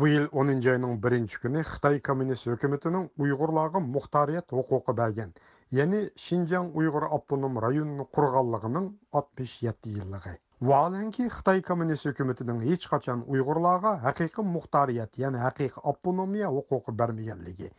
Bu 0.00 0.08
yil 0.08 0.26
10 0.32 0.48
ayning 0.70 0.96
1 1.04 1.34
kuni 1.42 1.60
Xitoy 1.66 2.00
kommunist 2.06 2.46
hukumatining 2.50 3.04
Uyg'urlarga 3.26 3.80
muxtoriyat 3.84 4.52
huquqi 4.56 4.94
bergan, 4.98 5.30
ya'ni 5.76 6.00
Xinjiang 6.24 6.66
Uyg'ur 6.80 7.06
avtonom 7.16 7.54
rayonini 7.64 8.04
qurganligining 8.16 8.90
67 9.20 9.94
yilligi. 9.94 10.34
Valanki 10.70 11.28
Xitoy 11.36 11.62
kommunist 11.68 12.08
hukumatining 12.10 12.60
hech 12.66 12.84
qachon 12.94 13.22
Uyg'urlarga 13.36 13.94
haqiqiy 14.02 14.46
muxtoriyat, 14.56 15.16
ya'ni 15.22 15.40
haqiqiy 15.44 15.80
avtonomiya 15.92 16.50
huquqi 16.58 16.96
bermaganligi. 17.00 17.70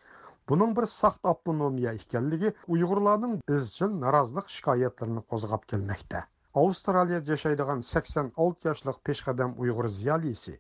Buning 0.50 0.74
bir 0.80 0.90
saxt 0.96 1.30
avtonomiya 1.34 1.94
ekanligi 2.00 2.56
Uyg'urlarning 2.78 3.38
izchil 3.60 3.94
norozilik 4.06 4.50
shikoyatlarini 4.56 5.24
qo'zg'ab 5.36 5.70
kelmoqda. 5.74 6.24
Австралияда 6.56 7.28
жасайдыған 7.28 7.82
86 7.88 8.62
жаслық 8.66 9.00
пешқадам 9.08 9.52
ұйғыр 9.62 9.88
зиялисі, 9.92 10.54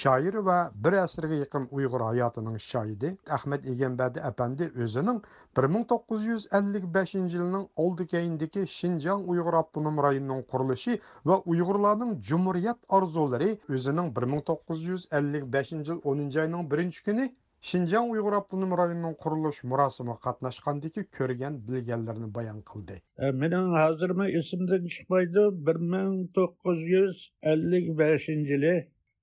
шайыр 0.00 0.38
ва 0.46 0.58
бір 0.84 0.96
әсірге 1.00 1.40
екін 1.44 1.66
ұйғыр 1.78 2.04
аятының 2.06 2.60
шайыды, 2.66 3.10
Ахмет 3.36 3.66
Егенбәді 3.72 4.22
әпәнді 4.30 4.68
өзінің 4.86 5.18
1955 5.58 7.16
жылының 7.34 7.66
олды 7.86 8.06
кейіндегі 8.14 8.64
Шинжан 8.76 9.26
ұйғыр 9.34 9.58
аптыным 9.64 10.00
райының 10.06 10.46
құрылышы 10.54 10.98
ва 11.28 11.42
ұйғырланың 11.42 12.16
жұмұрият 12.30 12.80
арзулары 13.00 13.56
өзінің 13.68 14.14
1955 14.22 15.86
жыл 15.90 16.00
10 16.16 16.42
айының 16.46 16.70
бірінші 16.70 17.08
күні 17.10 17.32
yil 17.70 17.80
10 17.80 17.86
oyning 17.86 18.12
1 18.12 18.12
qurilish 18.12 18.12
Шинжаң 18.12 18.12
Уйғур 18.12 18.34
ko'rgan 18.34 18.70
bilganlarini 18.74 19.10
құрылыш 19.22 19.58
мұрасымы 19.72 20.14
e, 20.14 20.16
mening 20.22 21.02
көрген 21.18 21.58
білгенлерін 21.66 22.30
баян 22.38 22.62
қылды. 22.70 22.96
Менің 23.42 23.66
hazırmı 23.76 24.26
isimden 24.38 24.88
çıkmaydı 24.94 25.42
1955 25.66 28.28
yılı 28.28 28.74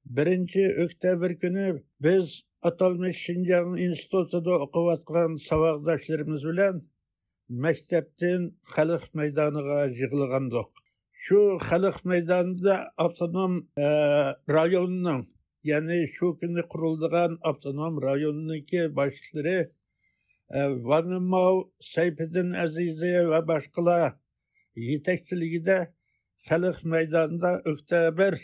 1 0.05 0.85
oktyabr 0.85 1.31
kuni 1.41 1.65
biz 2.01 2.43
atalmış 2.61 3.17
Şinjan 3.17 3.77
institutida 3.77 4.59
o'qiyotgan 4.65 5.35
saboqdoshlarimiz 5.47 6.43
bilan 6.51 6.75
maktabdan 7.49 8.41
xalq 8.75 9.03
maydoniga 9.13 9.85
yig'ilgandik. 9.99 10.69
Shu 11.23 11.39
xalq 11.69 11.97
maydonida 12.05 12.75
avtonom 12.97 13.53
e, 13.77 13.87
rayonning 14.55 15.27
yani 15.63 16.07
shu 16.15 16.27
kuni 16.39 16.61
qurildigan 16.73 17.31
avtonom 17.49 18.01
rayonniki 18.01 18.81
boshliqlari 18.95 19.59
e, 20.57 20.59
sayfiddin 21.93 22.47
Mau, 22.47 22.57
va 22.57 22.59
Azizi 22.63 24.13
yetakchiligida 24.75 25.77
xalq 26.47 26.83
maydonida 26.83 27.49
Halk 27.49 27.59
Meydanı'nda 27.59 27.61
Ökteber 27.65 28.35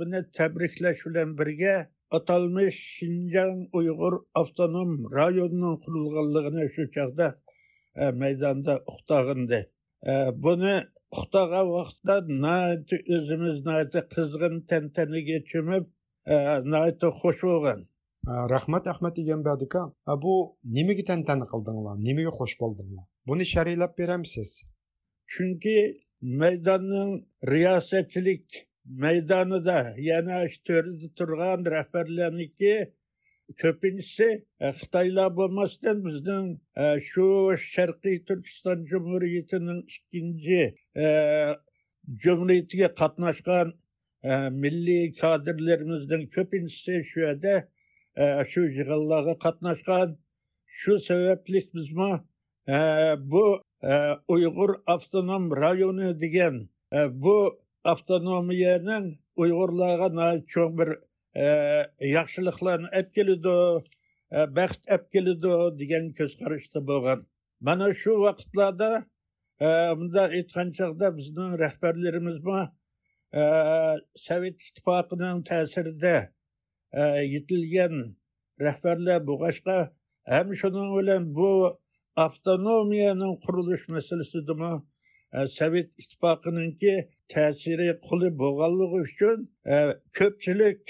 bilan 0.00 0.26
tabriklash 0.36 1.06
bilen 1.06 1.38
birga 1.38 1.90
atalmış 2.10 2.74
Şincan 2.98 3.68
Uygur 3.72 4.14
Avtonom 4.34 5.12
Rayonunun 5.12 5.76
kurulganlığını 5.76 6.70
şu 6.74 6.90
çağda 6.90 7.40
e, 7.96 8.10
meydanda 8.10 8.82
uhtağındı. 8.86 9.70
E, 10.06 10.12
bunu 10.34 10.82
uhtağa 11.10 11.70
vaxtda 11.70 12.24
naiti 12.28 13.04
özümüz 13.08 13.66
naiti 13.66 14.00
kızgın 14.14 14.60
tenteni 14.60 15.24
geçimip 15.24 15.86
naiti 16.26 17.08
xush 17.20 17.42
bo'lgan 17.50 17.80
rahmat 18.54 18.86
ahmad 18.92 19.14
egamberdi 19.22 19.64
aka 19.68 19.82
bu 20.24 20.34
nimaga 20.76 21.04
tantana 21.10 21.46
qildinglar 21.52 21.96
nimaga 22.08 22.32
xush 22.38 22.56
bo'ldinglar 22.62 23.04
buni 23.28 23.44
sharhlab 23.52 23.92
beramsiz 24.00 24.50
chunki 25.32 25.76
maydonning 26.42 27.12
riyosatchilik 27.52 28.46
maydonida 29.04 29.78
yana 30.10 30.38
to'rida 30.68 31.08
turgan 31.18 31.60
rahbarlarniki 31.76 32.74
ko'pinchisi 33.62 34.28
xitoylar 34.80 35.30
bo'lmasdan 35.38 35.96
bizning 36.06 36.46
shu 37.08 37.26
sharqiy 37.72 38.18
turkiston 38.28 38.78
jumuriyatining 38.90 39.80
ikkinchi 39.94 40.62
jumuriyatiga 42.24 42.88
qatnashgan 43.00 43.66
milliy 44.50 45.12
kadrlarimizden 45.12 46.26
köpüncüsü 46.26 47.04
şu 47.04 47.20
yerda 47.20 47.68
şu 48.48 48.60
yig'inlarga 48.60 49.38
qatnashgan 49.38 50.18
Şu 50.66 50.98
sebeplik 50.98 51.74
biz 51.74 51.96
bu 53.18 53.62
Uygur 54.28 54.74
Avtonom 54.86 55.56
Rayonu 55.56 56.20
degen 56.20 56.68
bu 57.10 57.60
avtonomiyanın 57.84 59.18
Uygurlarga 59.36 60.42
çok 60.48 60.78
bir 60.78 60.88
yaxşılıqlarını 62.00 62.88
etkiledi, 62.92 63.84
baxt 64.32 64.88
etkiledi 64.88 65.78
degan 65.78 66.12
ko'z 66.12 66.38
qarışdı 66.38 66.86
bolgan. 66.86 67.26
Mana 67.60 67.94
shu 67.94 68.20
vaqtlarda 68.20 69.04
bunda 69.98 70.22
aytgan 70.22 70.72
chog'da 70.72 71.16
bizning 71.16 71.58
rahbarlarimiz 71.58 72.44
bor 72.44 72.66
Sovet 73.32 74.58
ittifoqining 74.68 75.44
ta'sirida 75.46 76.14
e, 76.92 77.02
yetilgan 77.34 77.94
rahbarlar 78.60 79.20
bu 79.28 79.36
qaşqa 79.42 79.76
həm 80.32 80.48
şunun 80.60 80.88
bilan 80.98 81.28
bu 81.36 81.50
avtonomiyanın 82.24 83.36
quruluş 83.44 83.86
məsələsidimi 83.96 84.72
e, 85.34 85.46
Sovet 85.58 85.90
İttifaqınınki 86.02 86.94
ta'siri 87.34 87.88
quli 88.08 88.32
bo'lganligi 88.42 88.98
uchun 89.06 89.38
e, 89.74 89.76
ko'pchilik 90.18 90.82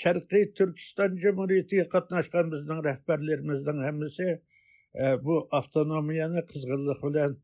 Sharqiy 0.00 0.44
Turkiston 0.58 1.12
jumuriyatiga 1.22 1.86
qatnashgan 1.94 2.46
bizning 2.52 2.80
rahbarlarimizning 2.88 3.80
hammasi 3.86 4.28
bu 5.26 5.36
avtonomiyani 5.58 6.42
qizg'inlik 6.52 7.00
bilan 7.06 7.36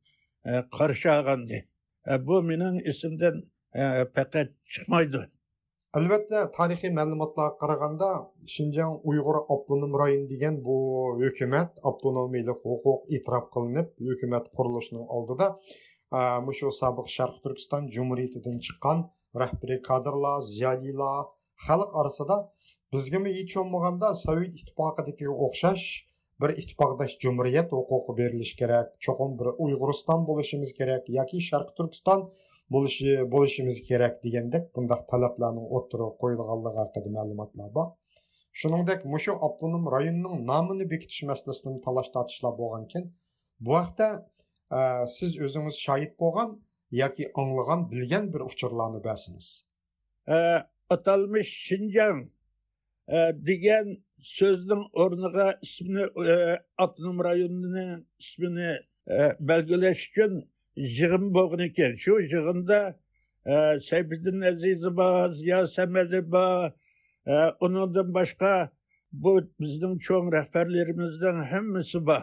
qarshi 0.79 1.09
olgandi. 1.17 1.59
Bu 2.29 2.43
mening 2.49 2.77
esimdan 2.91 3.37
faqat 4.17 4.53
chiqmaydi. 4.75 5.23
Albatta 5.99 6.41
tarixiy 6.57 6.91
ma'lumotlarga 6.99 7.57
qaraganda 7.61 8.09
shinjang 8.55 8.95
uyg'ur 9.11 9.37
avtonom 9.55 9.93
rayon 10.01 10.25
degan 10.33 10.57
bu 10.67 10.77
hukumat 11.21 11.79
avtonomiyalik 11.91 12.59
huquq 12.71 13.15
e'tirof 13.19 13.47
qilinib 13.55 13.87
hukumat 14.09 14.51
qurilishining 14.57 15.07
oldida 15.19 15.47
e, 16.19 16.21
shu 16.59 16.73
sobiq 16.81 17.09
sharq 17.17 17.37
turkiston 17.45 17.89
jumuriyatidan 17.97 18.59
chiqqan 18.67 18.99
rahbariy 19.43 19.81
kadrlar 19.89 20.37
ziyolilar 20.51 21.23
xalq 21.67 21.97
orasida 22.03 22.37
bizgami 22.97 23.31
hech 23.39 23.55
bo'lmaganda 23.61 24.13
sovet 24.25 24.61
ittifoqidagi 24.61 25.33
o'xshash 25.47 25.87
bir 26.45 26.51
ittifoqdosh 26.63 27.15
jumuriyat 27.25 27.73
huquqi 27.79 28.19
berilishi 28.21 28.57
kerak 28.61 28.93
cho'qim 29.07 29.33
bir 29.41 29.49
uyg'uriston 29.67 30.29
bo'lishimiz 30.31 30.77
kerak 30.81 31.09
yoki 31.19 31.39
sharq 31.49 31.71
turkiston 31.79 32.29
bo'lishi 32.75 33.13
bo'lishimiz 33.35 33.79
kerak 33.89 34.15
degandek 34.25 34.65
bundaq 34.77 35.03
talablarning 35.13 35.67
o'ttiriga 35.79 36.11
qo'yilganligi 36.23 36.79
haqida 36.83 37.11
ma'lumotlar 37.17 37.69
bor 37.79 37.89
shuningdek 38.61 39.01
mushu 39.15 39.33
avtonom 39.47 39.85
rayonning 39.97 40.37
nomini 40.51 40.85
bekitish 40.93 41.23
masalasini 41.31 41.83
talash 41.87 42.11
tortishlar 42.17 42.53
bo'lgan 42.61 42.87
ekan 42.89 43.05
bu 43.67 43.73
haqda 43.81 44.09
e, 44.79 44.81
siz 45.17 45.31
o'zingiz 45.47 45.77
shohid 45.87 46.13
bo'lgan 46.23 46.51
yoki 47.03 47.25
anglagan 47.43 47.81
bilgan 47.93 48.25
bir 48.35 48.43
uchurlarni 48.51 49.01
bersiniz 49.09 49.47
e, 50.35 50.37
atalmish 50.97 51.53
shinjang 51.67 52.19
e, 53.17 53.19
degan 53.51 53.87
so'zning 54.37 54.83
o'rniga 55.05 55.49
ismini 55.67 56.05
avtonom 56.85 57.19
rayonining 57.29 57.91
ismini 58.25 58.71
e, 58.75 59.23
e 59.23 59.27
belgilash 59.51 60.05
uchun 60.11 60.33
yig'in 60.77 61.35
bo'lgan 61.37 61.61
ekan 61.69 61.93
shu 62.05 62.21
yig'inda 62.21 62.81
sayfiddin 63.89 64.41
azizi 64.51 64.91
bor 64.97 65.29
ziyo 65.33 65.67
samadi 65.67 66.21
bor 66.33 66.73
e, 67.27 67.35
undan 67.61 68.09
boshqa 68.19 68.71
bu 69.13 69.33
bizning 69.61 69.95
cho'ng 70.07 70.33
rahbarlarimizning 70.37 71.39
hammasi 71.53 72.01
bor 72.09 72.23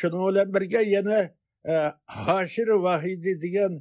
shuning 0.00 0.22
e, 0.24 0.26
bilan 0.28 0.48
birga 0.54 0.82
yana 0.96 1.20
e, 1.72 1.74
hoshir 2.26 2.68
vahidi 2.86 3.32
degan 3.44 3.72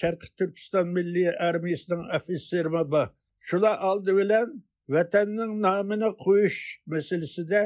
sharqi 0.00 0.28
turkiston 0.38 0.86
milliy 0.96 1.30
armiyasining 1.48 2.02
ofitseri 2.16 2.70
bor 2.94 3.06
shular 3.48 3.76
oldi 3.90 4.12
bilan 4.20 4.48
vatanning 4.94 5.52
nomini 5.66 6.10
qo'yish 6.24 6.60
masalasida 6.92 7.62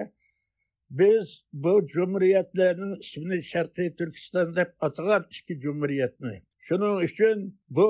biz 1.01 1.27
bu 1.53 1.73
jumriyatlarning 1.95 2.95
ismini 3.05 3.39
sharqiy 3.53 3.89
turkiston 3.99 4.49
deb 4.59 4.71
atagan 4.87 5.23
ikki 5.37 5.55
jumriyatni 5.65 6.35
shuning 6.67 6.97
uchun 7.07 7.39
bu 7.77 7.89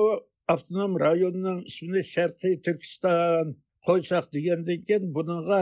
avtonom 0.53 0.93
rayonning 1.05 1.59
ismini 1.69 2.03
sharqiy 2.15 2.55
turkiston 2.65 3.45
qo'ysak 3.87 4.25
degandan 4.35 4.79
keyin 4.87 5.03
bunaqa 5.17 5.61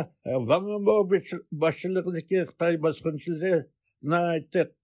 vangbo 0.52 0.96
boshchiligidagi 1.64 2.38
xitoy 2.50 2.76
bosqinchilari 2.86 3.56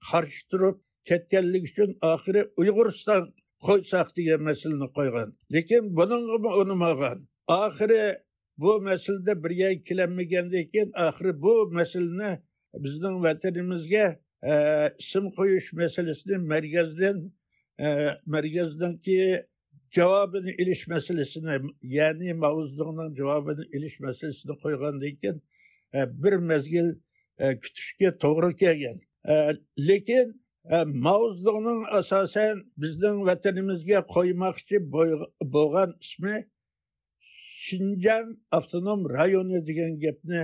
qarshi 0.09 0.41
turib 0.51 0.77
ketganligi 1.09 1.67
uchun 1.71 1.89
oxiri 2.13 2.41
uyg'uriston 2.61 3.23
qo'ysak 3.67 4.07
degan 4.17 4.41
masalani 4.49 4.87
qo'ygan. 4.97 5.29
Lekin 5.53 5.83
bunga 5.97 6.51
unamagan 6.61 7.17
oxiri 7.63 8.03
bu 8.61 8.71
masalada 8.87 9.33
birga 9.43 9.69
kelinmagandan 9.87 10.65
keyin 10.73 10.89
oxiri 11.07 11.31
bu 11.43 11.53
masalani 11.77 12.31
bizning 12.85 13.15
vatanimizga 13.27 14.05
ism 15.03 15.25
qo'yish 15.37 15.69
masalasini 15.81 16.37
markazdan 16.53 17.17
markazdanki 18.33 19.19
javobini 19.97 20.51
ilish 20.61 20.87
masalasini 20.87 21.55
ya'ni 21.97 22.33
mavzuning 22.33 23.11
javobini 23.19 23.63
ilish 23.75 23.97
masalasini 24.05 24.53
qo'ygandan 24.63 25.13
keyin 25.21 25.37
bir 25.93 26.33
mezgil 26.33 26.87
e, 27.39 27.59
kutishga 27.59 28.09
to'g'ri 28.23 28.55
kelgan 28.61 28.97
e, 29.31 29.33
lekin 29.87 30.27
e, 30.75 30.77
mavzuning 30.83 31.81
asosan 31.99 32.55
bizning 32.83 33.17
vatanimizga 33.29 33.99
qo'ymoqchi 34.15 34.77
bo'lgan 35.55 35.89
ismi 36.05 36.35
shinjang 37.65 38.27
avtonom 38.57 39.01
rayoni 39.17 39.59
degan 39.69 39.93
gapni 40.05 40.43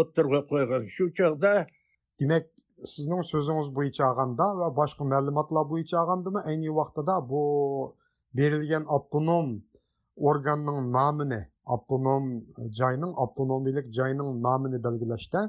o'ttirg'a 0.00 0.40
qo'ygan. 0.52 0.82
Shu 0.94 1.04
chog'da 1.18 1.52
demak 2.20 2.46
sizning 2.92 3.22
so'zingiz 3.32 3.68
bo'yicha 3.78 4.02
olganda 4.10 4.46
va 4.60 4.68
boshqa 4.80 5.08
ma'lumotlar 5.12 5.64
bo'yicha 5.72 5.96
olgandami 6.02 6.40
ayni 6.50 6.70
vaqtida 6.80 7.14
bu 7.32 7.42
berilgan 8.38 8.84
avtonom 8.96 9.48
organning 10.30 10.78
nomini 10.96 11.40
avtonom 11.74 12.24
joyning 12.78 13.12
avtonomiylik 13.24 13.86
joyining 13.98 14.30
nomini 14.46 14.78
belgilashda 14.86 15.40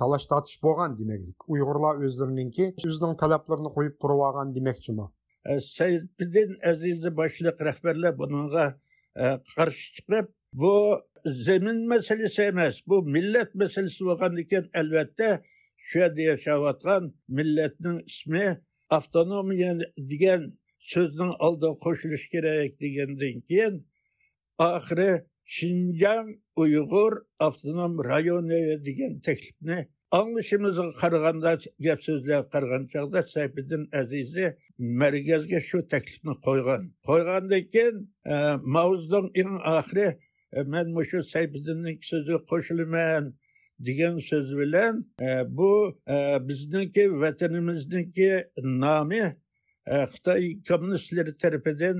talash 0.00 0.26
tortish 0.32 0.58
bo'lgan 0.66 0.90
demaklik. 1.00 1.38
Uyg'urlar 1.52 1.94
o'zlarininki 2.06 2.66
o'zining 2.88 3.14
talablarini 3.22 3.70
qo'yib 3.76 3.94
turib 4.02 4.20
olgan 4.28 4.54
demakchimi 4.58 5.06
sayfiddin 5.76 6.50
azizi 6.70 7.10
boshliq 7.20 7.56
rahbarlar 7.68 8.12
bunga 8.22 8.64
qarshi 9.54 9.86
chiqib 9.96 10.26
bu 10.62 10.74
zemin 11.46 11.78
meselesi 11.92 12.42
emas 12.42 12.76
bu 12.88 12.96
millat 13.14 13.50
meselesi 13.54 14.02
bo'lgan 14.08 14.32
ekan 14.42 14.64
albatta 14.80 15.30
shu 15.86 15.98
yerda 16.02 16.22
yashayotgan 16.30 17.02
millatning 17.38 17.98
ismi 18.12 18.46
avtonomiya 18.96 19.72
degan 20.12 20.42
so'zning 20.92 21.32
oldiga 21.46 21.72
qo'shilishi 21.84 22.28
kerak 22.34 22.72
degandan 22.82 23.36
keyin 23.48 23.74
oxiri 24.70 25.10
shinjang 25.56 26.28
uyg'ur 26.62 27.12
avtonom 27.46 27.92
rayoni 28.10 28.60
degan 28.88 29.12
taklifni 29.26 29.78
anglishimizga 30.18 30.86
qaraganda 31.02 31.52
gap 31.86 32.00
so'zlarga 32.06 32.48
qaragan 32.54 32.84
chog'da 32.92 33.20
sayfiddin 33.34 33.82
azizi 34.00 34.46
markazga 35.02 35.60
shu 35.68 35.78
taklifni 35.94 36.34
qo'ygan 36.46 36.82
qo'ygandan 37.08 37.62
keyin 37.74 37.96
e, 38.32 38.34
mavzuning 38.76 39.28
eng 39.40 39.54
oxiri 39.76 40.06
E, 40.56 40.62
man 40.72 40.86
mushu 40.96 41.18
sayfiddinning 41.32 41.98
so'zi 42.10 42.36
qo'shilaman 42.50 43.24
degan 43.86 44.14
so'z 44.28 44.48
bilan 44.60 44.94
e, 45.26 45.28
bu 45.58 45.72
e, 46.14 46.16
bizniki 46.48 47.04
vatanimizniki 47.22 48.32
nomi 48.82 49.24
xitoy 50.12 50.42
kommunistlari 50.68 51.32
tarafidan 51.42 51.98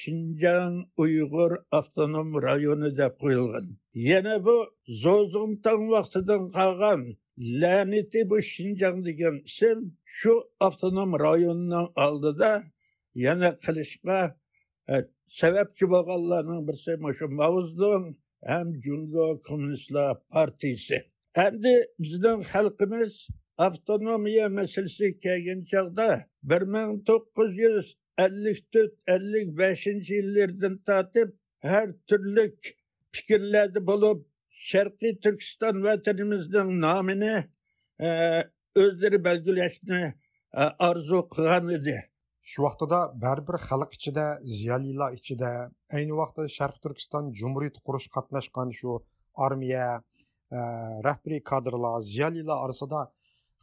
shinjang 0.00 0.74
uyg'ur 1.02 1.52
avtonom 1.78 2.28
rayoni 2.46 2.90
deb 3.00 3.14
qo'yilgan. 3.22 3.66
Yana 4.10 4.36
bu 4.46 4.56
zo'zg'imton 5.04 5.80
vaqtidan 5.94 6.42
qolgan 6.58 7.00
la'nati 7.60 8.20
bu 8.30 8.38
shinjang 8.52 8.98
degan 9.08 9.36
ism 9.50 9.78
shu 10.18 10.34
avtonom 10.66 11.10
rayonning 11.26 11.88
oldida 12.06 12.52
yana 13.24 13.50
qilishga 13.64 14.18
E, 14.94 14.96
sababchi 15.40 15.84
bo'lganlarning 15.94 16.62
birisi 16.68 16.92
shu 17.18 17.26
mavzdun 17.40 18.04
ham 18.50 18.68
jungo 18.84 19.26
kommunistlar 19.48 20.16
partiyasi 20.34 20.98
endi 21.44 21.74
bizning 22.02 22.40
xalqimiz 22.52 23.12
avtonomiya 23.66 24.46
masalasi 24.58 25.06
kelgan 25.24 25.60
chog'da 25.72 26.08
bir 26.50 26.62
ming 26.74 26.92
to'qqiz 27.08 27.50
yuz 27.64 27.86
ellik 28.24 28.60
to'rt 28.72 28.94
ellik 29.14 29.48
beshinchi 29.60 30.12
yillardan 30.20 30.74
tortib 30.88 31.28
har 31.72 31.88
turli 32.08 32.44
fikrlarda 33.14 33.80
bo'lib 33.90 34.18
sharqiy 34.70 35.14
turkiston 35.24 35.76
vatanimizning 35.86 36.68
nomini 36.84 37.36
o'zlari 38.82 39.18
e, 39.20 39.24
belgilashni 39.28 40.02
e, 40.60 40.62
orzu 40.88 41.20
qilgan 41.34 41.66
edi 41.78 41.96
shu 42.50 42.64
vaqtida 42.66 42.98
baribir 43.24 43.56
xalq 43.68 43.90
ichida 43.98 44.26
ziyolilar 44.58 45.16
ichida 45.18 45.50
ayni 45.98 46.14
vaqtda 46.20 46.44
sharq 46.56 46.76
turkiston 46.84 47.24
jumuriyati 47.40 47.80
qurish 47.86 48.06
qatnashgan 48.16 48.70
shu 48.78 48.94
armiya 49.46 49.86
e, 49.96 50.58
rahbariy 51.06 51.42
kadrlar 51.50 51.96
ziyolilar 52.12 52.58
orasida 52.66 53.00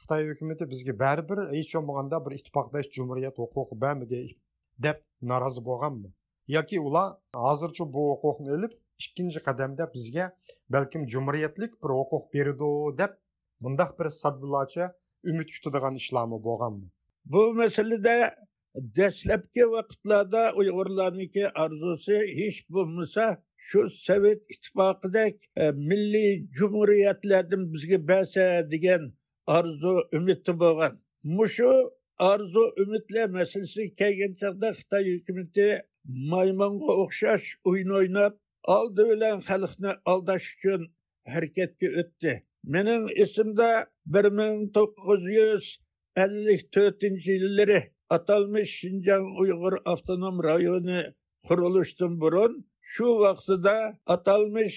xitoy 0.02 0.28
hukumati 0.32 0.68
bizga 0.74 0.94
baribir 1.04 1.42
hech 1.56 1.72
bo'lmaganda 1.76 2.18
bir 2.26 2.38
ittifoqdosh 2.38 2.90
jumuriyat 2.98 3.42
huquqi 3.44 3.80
bermidi 3.84 4.22
deb 4.86 4.98
norozi 5.32 5.62
bo'lganmi? 5.70 6.10
Yoki 6.56 6.80
ular 6.88 7.08
hozircha 7.46 7.86
bu 7.96 8.04
huquqni 8.12 8.50
ilib 8.58 8.74
ikkinchi 9.04 9.40
qadamda 9.48 9.88
bizga 9.96 10.26
balkim 10.76 11.08
jumuriyatlik 11.14 11.72
bir 11.84 11.92
huquq 12.00 12.26
berdi 12.36 12.72
deb 13.02 13.18
bundaq 13.68 13.92
bir 14.00 14.08
saddilarcha 14.22 14.92
umid 15.32 15.56
kutadigan 15.56 15.96
ishlarmi 16.02 16.44
bo'lganmi? 16.50 16.86
Bu 17.34 17.42
masalada 17.62 18.16
dastlabki 18.76 19.64
vaqtlarda 19.72 20.44
uyg'urlarniki 20.60 21.44
orzusi 21.64 22.18
hech 22.40 22.60
bo'lmasa 22.76 23.26
shu 23.68 23.82
sovet 24.08 24.42
ittifoqidek 24.54 25.36
e, 25.62 25.72
milliy 25.90 26.34
jumuriyatlardan 26.58 27.64
bizga 27.74 28.00
basa 28.08 28.46
degan 28.72 29.04
orzu 29.58 29.94
umidi 30.18 30.54
bo'lgan. 30.64 30.94
Mushu 31.38 31.72
orzu 32.32 32.64
umidlar 32.84 33.28
masalasi 33.40 33.84
kelgan 34.00 34.34
chog'da 34.42 34.70
xitoy 34.80 35.06
hukumati 35.16 35.68
maymonga 36.32 36.92
o'xshash 37.04 37.48
o'yin 37.70 37.92
o'ynab 38.00 38.34
oldi 38.78 39.04
bilan 39.12 39.38
xalqni 39.48 39.92
aldash 40.12 40.48
uchun 40.56 40.82
harakatga 41.34 41.88
o'tdi. 42.02 42.34
Mening 42.74 43.04
esimda 43.24 43.70
bir 44.14 44.26
ming 44.40 44.58
atalmış 48.16 48.70
yuz 48.84 49.24
uyg'ur 49.40 49.74
avtonom 49.92 50.38
Rayonu 50.44 51.00
qurilishidan 51.48 52.14
burun 52.22 52.54
shu 52.82 53.26
atalmış 53.26 53.94
atalmish 54.06 54.76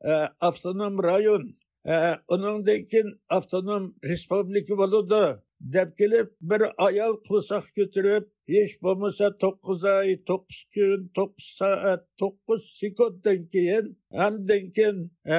e, 0.00 0.12
e 0.12 0.12
avtonom 0.40 1.02
rayon 1.02 1.56
e, 1.86 1.94
uningdan 2.28 2.84
keyin 2.90 3.20
avtonom 3.28 3.94
respublika 4.04 4.74
bo'ladi. 4.78 5.40
Deb 5.60 5.90
kelib 5.98 6.28
bir 6.50 6.62
ayol 6.86 7.14
qilsoq 7.28 7.66
ko'tarib 7.78 8.24
hech 8.54 8.74
bo'lmasa 8.84 9.26
to'qqiz 9.42 9.82
oy 9.94 10.10
to'qqiz 10.30 10.60
kun 10.74 11.00
to'qqiz 11.18 11.48
soat 11.58 12.02
to'qqiz 12.22 12.62
sekunddan 12.80 13.40
keyin 13.54 13.86
andan 14.26 14.64
keyin 14.76 14.98
e, 15.34 15.36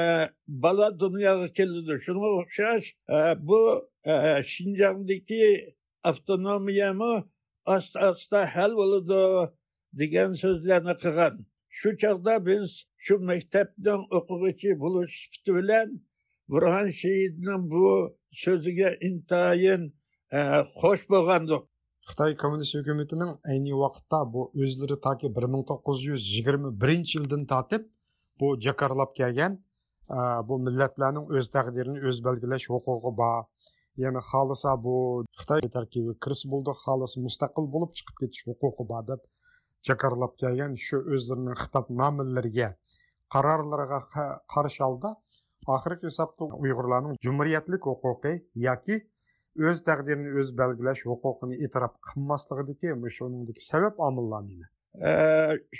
bola 0.65 0.87
dunyoga 1.03 1.47
keladi 1.57 1.95
shunga 2.05 2.29
o'xshash 2.41 2.87
e, 3.15 3.17
bu 3.47 3.61
e, 4.11 4.13
shinjongdagi 4.51 5.45
avtonomiyami 6.09 7.13
asta 7.75 7.97
asta 8.09 8.39
hal 8.55 8.71
bo'ladi 8.81 9.21
degan 9.99 10.31
so'zlarni 10.43 10.95
qilgan. 11.03 11.35
Shu 11.79 11.89
chog'da 12.01 12.35
biz 12.47 12.67
shu 13.05 13.15
maktabdan 13.29 14.01
o'quvchi 14.17 14.71
bo'lish 14.83 15.15
sifati 15.21 15.51
bilan 15.57 15.87
burxon 16.51 16.87
shehidning 17.01 17.63
bu 17.73 17.87
so'ziga 18.43 18.89
intayin 19.07 19.81
Э, 20.31 20.63
қош 20.79 21.01
болғандық 21.11 21.63
Қытай 22.09 22.33
коммунист 22.39 22.77
үкіметінің 22.79 23.31
әйне 23.53 23.73
уақытта 23.75 24.21
бұл 24.35 24.45
өзілері 24.65 24.95
таки 25.03 25.27
1921 25.27 27.03
жылдан 27.09 27.43
татып, 27.49 27.83
бұл 28.39 28.55
жақарлап 28.65 29.11
келген, 29.17 29.57
э, 29.57 30.21
бұл 30.47 30.63
милләтләрнең 30.69 31.27
өз 31.35 31.51
тәғдирін 31.57 31.99
өз 32.07 32.23
белгіләш 32.29 32.69
хукугы 32.71 33.11
бар. 33.19 33.43
Яғни 34.05 34.23
халыса 34.29 34.77
бұл 34.87 35.27
Қытай 35.43 35.67
тәркибі 35.75 36.15
кіріс 36.23 36.45
болды, 36.47 36.77
халыс 36.85 37.17
мұстақыл 37.27 37.67
болып 37.75 37.99
шығып 37.99 38.23
кетіш 38.23 38.47
хукугы 38.47 38.87
бар 38.87 39.03
деп 39.11 39.27
жақарлап 39.83 40.39
келген 40.39 40.79
шу 40.79 41.03
өздерінің 41.11 41.59
хитап 41.59 41.91
намилләргә 41.91 42.75
қарарларға 43.35 44.03
қаршы 44.55 44.87
алды. 44.87 45.11
Ақырғы 45.67 46.07
хисапта 46.07 46.47
ұйғырлардың 46.55 47.19
жумһуриятлык 47.21 47.83
хукугы 47.83 48.39
яки 48.55 49.03
uyg'urlarning 49.59 49.59
jumuriyatlik 49.59 49.59
huquqi 49.59 49.67
yoki 49.67 49.69
o'z 49.71 49.79
taqdirini 49.87 50.31
o'z 50.39 50.49
belgilash 50.61 51.01
huquqini 51.11 51.55
e'tirof 51.65 51.95
qilmasligidagi 52.09 53.11
shuningdek 53.17 53.61
sabab 53.71 53.95
omillarni 54.07 54.67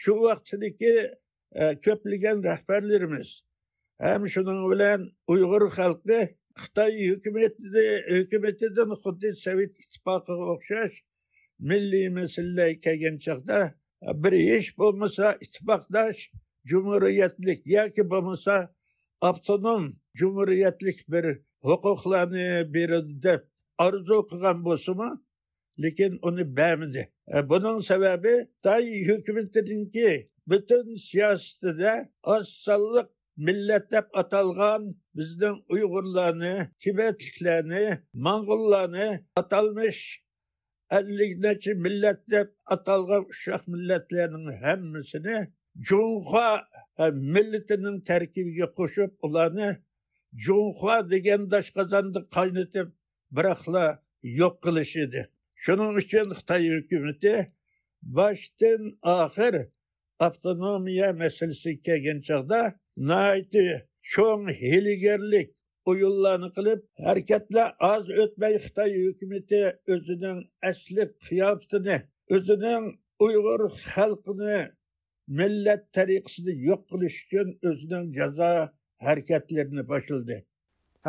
shu 0.02 0.16
vaqtdagi 0.26 0.94
e, 1.62 1.64
ko'plagan 1.86 2.44
rahbarlarimiz 2.50 3.30
ham 4.08 4.28
shuning 4.34 4.62
bilan 4.72 5.08
uyg'ur 5.34 5.64
xalqi 5.78 6.20
xitoy 6.64 6.94
hukumati 7.12 7.86
hukumatidan 8.18 8.92
xuddi 9.04 9.30
sovet 9.46 9.74
ittifoqiga 9.84 10.46
o'xshash 10.54 10.98
milliy 11.70 12.08
masalalar 12.20 12.72
kelgan 12.86 13.18
chog'da 13.26 13.60
bir 14.24 14.34
hech 14.50 14.70
bo'lmasa 14.82 15.26
ittifoqdosh 15.46 16.22
cumhuriyetlik 16.70 17.62
yoki 17.78 18.04
bo'lmasa 18.14 18.56
avtonom 19.30 19.84
cumhuriyetlik 20.20 21.00
bir 21.14 21.26
huquqlarni 21.70 22.50
beradi 22.76 23.16
deb 23.28 23.42
orzu 23.86 24.18
qilgan 24.30 24.58
bo'lsimi 24.68 25.10
lekin 25.84 26.14
uni 26.28 26.44
bermadi 26.58 27.04
buning 27.52 27.80
sababi 27.90 28.34
xitoy 28.42 28.86
hukumatidagi 29.10 30.12
butun 30.50 30.86
siyosatida 31.08 31.94
oz 32.34 32.48
sonliq 32.66 33.08
millat 33.46 33.86
deb 33.94 34.06
atalgan 34.22 34.84
bizning 35.18 35.58
uyg'urlarni 35.74 36.56
tibetliklarni 36.82 37.86
mo'ng'ullarni 38.26 39.10
atalmish 39.42 40.02
ellik 40.98 41.34
necha 41.46 41.74
millat 41.86 42.20
deb 42.34 42.48
atalgan 42.76 43.24
ushoq 43.34 43.64
millatlarning 43.74 44.48
hammasini 44.64 45.38
Junxo 45.88 46.48
millatining 47.36 47.98
tarkibiga 48.10 48.68
qo'shib 48.78 49.12
ularni 49.28 49.70
Junxo 50.46 50.96
degan 51.14 51.42
doshqozonda 51.54 52.20
qaynatib 52.36 52.88
biroqla 53.36 53.86
yo'q 54.40 54.56
qilish 54.66 54.96
edi. 55.06 55.22
Shuning 55.64 55.94
uchun 56.02 56.28
xitoy 56.40 56.64
hukumati 56.76 57.36
boshdan 58.18 58.82
oxir 59.20 59.56
avtonomiya 60.28 61.10
masalasi 61.22 61.72
kelgan 61.86 62.20
chog'da 62.28 62.62
nayti 63.10 63.66
cho'ng 64.14 64.46
hiligarlik 64.62 65.50
o'yinlarni 65.90 66.50
qilib 66.58 66.80
harakatlar 67.06 67.68
oz 67.94 68.06
o'tmay 68.24 68.56
xitoy 68.66 68.92
hukumati 69.08 69.62
o'zining 69.94 70.40
asli 70.70 71.04
qiyofatini 71.28 71.98
o'zining 72.36 72.84
uyg'ur 73.26 73.62
xalqini 73.88 74.60
millat 75.40 75.84
tariqasini 75.98 76.54
yo'q 76.68 76.82
qilish 76.92 77.18
uchun 77.26 77.48
o'zining 77.70 78.06
jazo 78.20 78.52
harakatlarini 79.06 79.84
boshladi. 79.92 80.38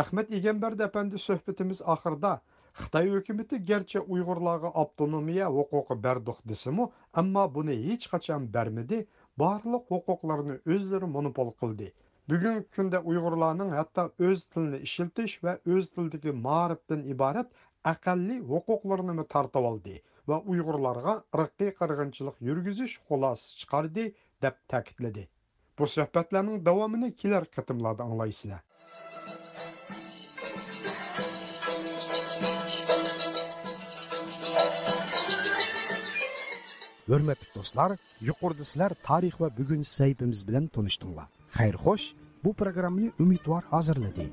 Ахмет 0.00 0.30
Игенберд 0.32 0.80
әпенді 0.88 1.18
сөхбетіміз 1.20 1.82
ақырда 1.94 2.36
Қытай 2.80 3.10
өкіметі 3.16 3.58
герче 3.70 4.00
ұйғырлағы 4.00 4.70
автономия 4.82 5.48
оқуқы 5.62 5.96
бәрдіқ 6.06 6.38
десімі, 6.52 6.86
әмма 7.22 7.42
бұны 7.56 7.74
еч 7.94 8.06
қачан 8.12 8.46
бәрмеді, 8.54 9.02
барлық 9.42 9.92
оқуқларыны 9.98 10.56
өздері 10.76 11.10
монопол 11.16 11.52
қылды. 11.60 11.90
Бүгін 12.32 12.62
күнде 12.78 13.02
ұйғырлағының 13.12 13.76
әтті 13.82 14.06
өз 14.30 14.46
тіліні 14.54 14.80
ішілтіш 14.88 15.36
вә 15.44 15.56
өз 15.76 15.92
тілдігі 15.98 16.32
мағарыптың 16.48 17.04
ібарет 17.12 17.52
әкәлі 17.92 18.40
оқуқларыны 18.60 19.18
мі 19.20 19.28
тартып 19.36 19.68
алды 19.74 20.00
вә 20.32 20.40
ұйғырларға 20.54 21.18
рыққи 21.42 21.72
қырғыншылық 21.82 22.40
үргізіш 22.54 22.96
қоласы 23.10 23.60
шықарды 23.60 24.08
деп 24.40 24.56
тәкітледі. 24.72 25.28
Бұл 25.76 25.92
сөхбәтләнің 25.98 26.64
давамыны 26.64 27.12
келер 27.12 27.50
қытымлады 27.52 28.08
аңлайсына. 28.08 28.62
Hurmatli 37.10 37.48
do'stlar 37.56 37.90
yuqorida 38.28 38.64
sizlar 38.70 38.92
tarix 39.08 39.34
va 39.42 39.48
bugungi 39.58 39.88
sahifamiz 39.98 40.40
bilan 40.48 40.64
tanishdinglar 40.76 41.28
xayr 41.58 41.76
xo'sh 41.84 42.06
bu 42.44 42.50
programmani 42.60 43.10
umidvor 43.24 43.62
hozirladi 43.72 44.26